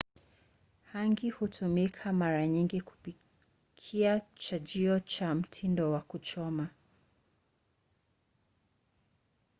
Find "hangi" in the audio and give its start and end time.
0.91-1.29